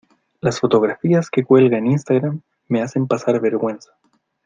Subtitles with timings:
[0.39, 3.91] Las fotografías que cuelga en Instagram me hacen pasar vergüenza.